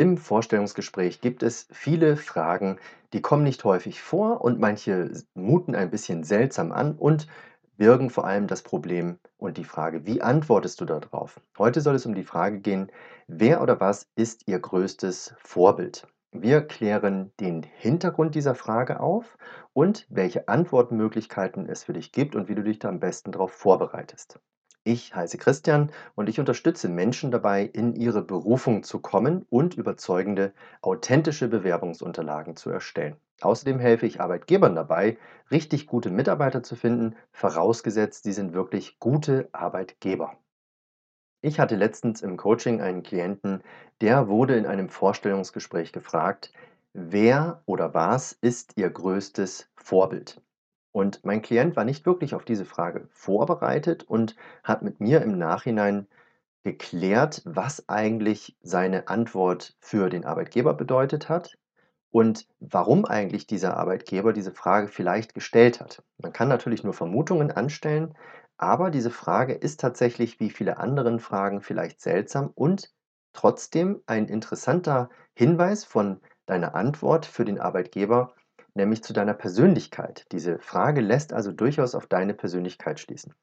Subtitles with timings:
[0.00, 2.78] Im Vorstellungsgespräch gibt es viele Fragen,
[3.12, 7.26] die kommen nicht häufig vor und manche muten ein bisschen seltsam an und
[7.76, 11.38] birgen vor allem das Problem und die Frage, wie antwortest du darauf?
[11.58, 12.90] Heute soll es um die Frage gehen,
[13.26, 16.06] wer oder was ist Ihr größtes Vorbild?
[16.32, 19.36] Wir klären den Hintergrund dieser Frage auf
[19.74, 23.52] und welche Antwortmöglichkeiten es für dich gibt und wie du dich da am besten darauf
[23.52, 24.40] vorbereitest.
[24.84, 30.52] Ich heiße Christian und ich unterstütze Menschen dabei, in ihre Berufung zu kommen und überzeugende,
[30.82, 33.16] authentische Bewerbungsunterlagen zu erstellen.
[33.40, 35.16] Außerdem helfe ich Arbeitgebern dabei,
[35.50, 40.36] richtig gute Mitarbeiter zu finden, vorausgesetzt, sie sind wirklich gute Arbeitgeber.
[41.42, 43.62] Ich hatte letztens im Coaching einen Klienten,
[44.00, 46.52] der wurde in einem Vorstellungsgespräch gefragt,
[46.94, 50.40] wer oder was ist Ihr größtes Vorbild?
[50.92, 55.38] Und mein Klient war nicht wirklich auf diese Frage vorbereitet und hat mit mir im
[55.38, 56.06] Nachhinein
[56.64, 61.58] geklärt, was eigentlich seine Antwort für den Arbeitgeber bedeutet hat
[62.10, 66.02] und warum eigentlich dieser Arbeitgeber diese Frage vielleicht gestellt hat.
[66.18, 68.14] Man kann natürlich nur Vermutungen anstellen,
[68.58, 72.92] aber diese Frage ist tatsächlich wie viele anderen Fragen vielleicht seltsam und
[73.32, 78.34] trotzdem ein interessanter Hinweis von deiner Antwort für den Arbeitgeber,
[78.74, 80.26] nämlich zu deiner Persönlichkeit.
[80.32, 83.34] Diese Frage lässt also durchaus auf deine Persönlichkeit schließen.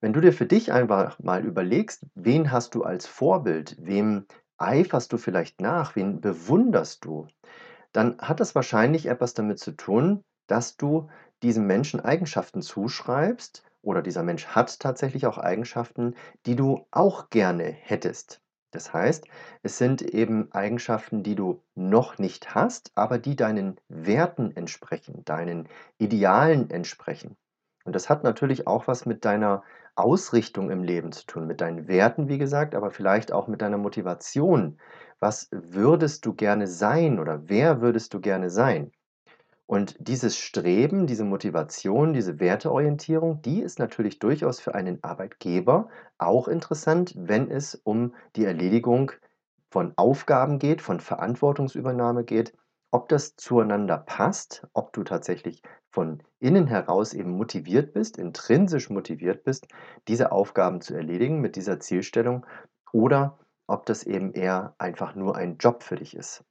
[0.00, 5.12] Wenn du dir für dich einfach mal überlegst, wen hast du als Vorbild, wem eiferst
[5.12, 7.26] du vielleicht nach, wen bewunderst du,
[7.92, 11.08] dann hat das wahrscheinlich etwas damit zu tun, dass du
[11.42, 16.14] diesem Menschen Eigenschaften zuschreibst oder dieser Mensch hat tatsächlich auch Eigenschaften,
[16.46, 18.40] die du auch gerne hättest.
[18.78, 19.26] Das heißt,
[19.64, 25.68] es sind eben Eigenschaften, die du noch nicht hast, aber die deinen Werten entsprechen, deinen
[25.98, 27.36] Idealen entsprechen.
[27.84, 29.64] Und das hat natürlich auch was mit deiner
[29.96, 33.78] Ausrichtung im Leben zu tun, mit deinen Werten, wie gesagt, aber vielleicht auch mit deiner
[33.78, 34.78] Motivation.
[35.18, 38.92] Was würdest du gerne sein oder wer würdest du gerne sein?
[39.70, 46.48] Und dieses Streben, diese Motivation, diese Werteorientierung, die ist natürlich durchaus für einen Arbeitgeber auch
[46.48, 49.12] interessant, wenn es um die Erledigung
[49.70, 52.54] von Aufgaben geht, von Verantwortungsübernahme geht,
[52.90, 59.44] ob das zueinander passt, ob du tatsächlich von innen heraus eben motiviert bist, intrinsisch motiviert
[59.44, 59.68] bist,
[60.08, 62.46] diese Aufgaben zu erledigen mit dieser Zielstellung
[62.90, 66.42] oder ob das eben eher einfach nur ein Job für dich ist.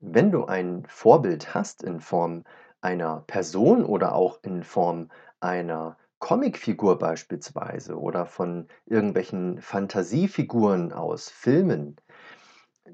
[0.00, 2.44] Wenn du ein Vorbild hast in Form
[2.80, 11.96] einer Person oder auch in Form einer Comicfigur beispielsweise oder von irgendwelchen Fantasiefiguren aus Filmen,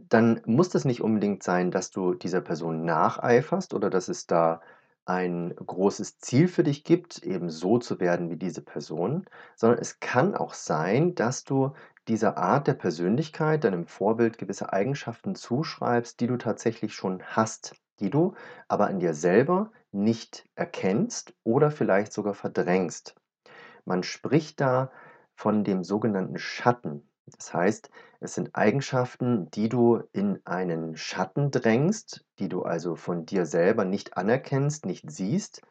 [0.09, 4.61] dann muss das nicht unbedingt sein, dass du dieser Person nacheiferst oder dass es da
[5.05, 9.27] ein großes Ziel für dich gibt, eben so zu werden wie diese Person,
[9.57, 11.73] sondern es kann auch sein, dass du
[12.09, 18.11] dieser Art der Persönlichkeit, deinem Vorbild gewisse Eigenschaften zuschreibst, die du tatsächlich schon hast, die
[18.11, 18.35] du
[18.69, 23.15] aber in dir selber nicht erkennst oder vielleicht sogar verdrängst.
[23.85, 24.91] Man spricht da
[25.35, 27.09] von dem sogenannten Schatten.
[27.27, 33.27] Das heißt, es sind Eigenschaften, die du in einen Schatten drängst, die du also von
[33.27, 35.63] dir selber nicht anerkennst, nicht siehst,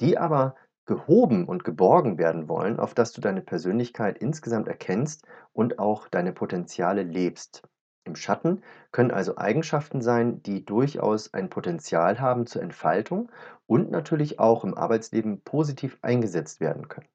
[0.00, 0.54] die aber
[0.86, 6.32] gehoben und geborgen werden wollen, auf dass du deine Persönlichkeit insgesamt erkennst und auch deine
[6.32, 7.62] Potenziale lebst.
[8.04, 13.32] Im Schatten können also Eigenschaften sein, die durchaus ein Potenzial haben zur Entfaltung
[13.66, 17.08] und natürlich auch im Arbeitsleben positiv eingesetzt werden können.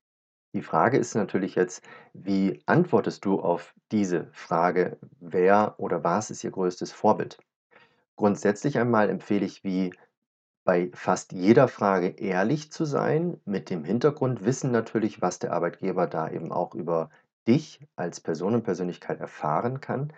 [0.53, 1.81] Die Frage ist natürlich jetzt,
[2.13, 7.39] wie antwortest du auf diese Frage, wer oder was ist Ihr größtes Vorbild?
[8.17, 9.93] Grundsätzlich einmal empfehle ich, wie
[10.63, 16.29] bei fast jeder Frage ehrlich zu sein, mit dem Hintergrundwissen natürlich, was der Arbeitgeber da
[16.29, 17.09] eben auch über
[17.47, 20.13] dich als Person und Persönlichkeit erfahren kann.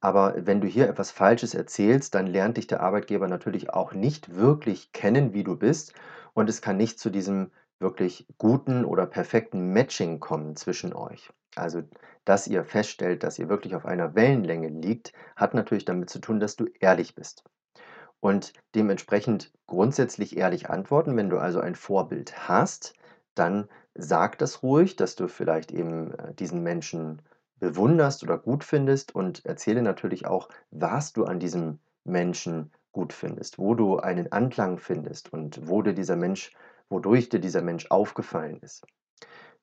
[0.00, 4.34] Aber wenn du hier etwas Falsches erzählst, dann lernt dich der Arbeitgeber natürlich auch nicht
[4.34, 5.94] wirklich kennen, wie du bist.
[6.34, 11.30] Und es kann nicht zu diesem wirklich guten oder perfekten Matching kommen zwischen euch.
[11.56, 11.82] Also,
[12.24, 16.40] dass ihr feststellt, dass ihr wirklich auf einer Wellenlänge liegt, hat natürlich damit zu tun,
[16.40, 17.44] dass du ehrlich bist
[18.22, 21.16] und dementsprechend grundsätzlich ehrlich antworten.
[21.16, 22.94] Wenn du also ein Vorbild hast,
[23.34, 27.20] dann sag das ruhig, dass du vielleicht eben äh, diesen Menschen
[27.58, 33.58] bewunderst oder gut findest und erzähle natürlich auch, was du an diesem Menschen gut findest,
[33.58, 36.52] wo du einen Anklang findest und wo dir dieser Mensch,
[36.88, 38.86] wodurch dir dieser Mensch aufgefallen ist.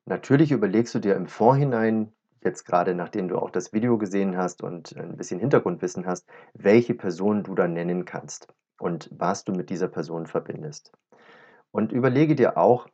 [0.06, 2.12] Natürlich überlegst du dir im Vorhinein,
[2.44, 6.94] jetzt gerade nachdem du auch das Video gesehen hast und ein bisschen Hintergrundwissen hast, welche
[6.94, 8.48] Person du da nennen kannst
[8.80, 10.92] und was du mit dieser Person verbindest.
[11.72, 12.88] Und überlege dir auch,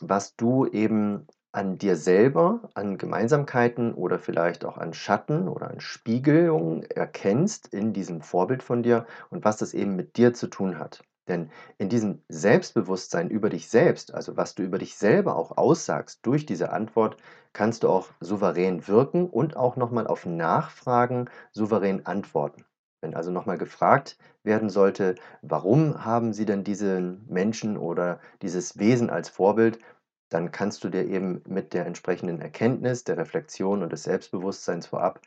[0.00, 5.80] was du eben an dir selber, an Gemeinsamkeiten oder vielleicht auch an Schatten oder an
[5.80, 10.78] Spiegelungen erkennst in diesem Vorbild von dir und was das eben mit dir zu tun
[10.78, 11.02] hat.
[11.30, 16.26] Denn in diesem Selbstbewusstsein über dich selbst, also was du über dich selber auch aussagst
[16.26, 17.16] durch diese Antwort,
[17.52, 22.64] kannst du auch souverän wirken und auch nochmal auf Nachfragen souverän antworten.
[23.00, 29.08] Wenn also nochmal gefragt werden sollte, warum haben Sie denn diesen Menschen oder dieses Wesen
[29.08, 29.78] als Vorbild,
[30.30, 35.20] dann kannst du dir eben mit der entsprechenden Erkenntnis, der Reflexion und des Selbstbewusstseins vorab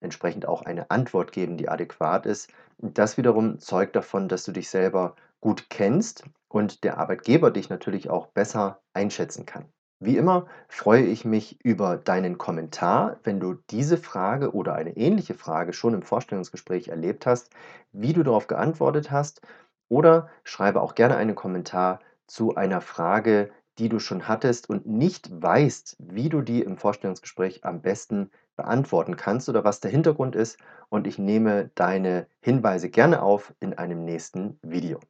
[0.00, 2.50] entsprechend auch eine Antwort geben, die adäquat ist.
[2.78, 8.10] Das wiederum zeugt davon, dass du dich selber gut kennst und der Arbeitgeber dich natürlich
[8.10, 9.66] auch besser einschätzen kann.
[10.00, 15.34] Wie immer freue ich mich über deinen Kommentar, wenn du diese Frage oder eine ähnliche
[15.34, 17.50] Frage schon im Vorstellungsgespräch erlebt hast,
[17.90, 19.42] wie du darauf geantwortet hast
[19.88, 21.98] oder schreibe auch gerne einen Kommentar
[22.28, 27.64] zu einer Frage, die du schon hattest und nicht weißt, wie du die im Vorstellungsgespräch
[27.64, 30.58] am besten beantworten kannst oder was der Hintergrund ist
[30.90, 35.00] und ich nehme deine Hinweise gerne auf in einem nächsten Video.